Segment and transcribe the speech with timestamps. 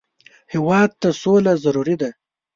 [0.53, 2.09] هېواد ته سوله ضروري ده